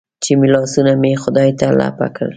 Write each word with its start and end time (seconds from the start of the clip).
چې 0.23 0.31
لاسونه 0.53 0.91
مې 1.01 1.11
خدای 1.23 1.49
ته 1.59 1.67
لپه 1.79 2.07
کړل. 2.15 2.29